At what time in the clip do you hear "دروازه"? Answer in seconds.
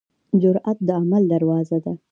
1.33-1.77